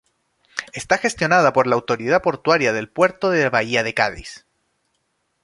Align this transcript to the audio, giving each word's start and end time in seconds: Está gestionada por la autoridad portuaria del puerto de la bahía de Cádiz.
Está 0.73 0.97
gestionada 0.97 1.53
por 1.53 1.67
la 1.67 1.75
autoridad 1.75 2.23
portuaria 2.23 2.73
del 2.73 2.89
puerto 2.89 3.29
de 3.29 3.43
la 3.43 3.49
bahía 3.51 3.83
de 3.83 3.93
Cádiz. 3.93 4.47